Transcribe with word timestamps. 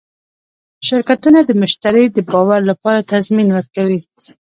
شرکتونه 0.87 1.39
د 1.45 1.51
مشتری 1.61 2.05
د 2.11 2.17
باور 2.29 2.61
لپاره 2.71 3.07
تضمین 3.11 3.47
ورکوي. 3.53 3.99